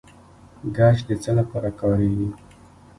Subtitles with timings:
[0.77, 2.29] ګچ د څه لپاره کاریږي؟